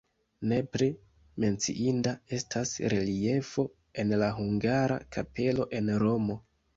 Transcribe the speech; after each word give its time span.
Nepre 0.51 0.85
menciinda 1.43 2.13
estas 2.37 2.71
reliefo 2.93 3.65
en 4.05 4.15
la 4.23 4.31
hungara 4.39 4.97
kapelo 5.17 5.69
en 5.81 5.93
Romo. 6.05 6.39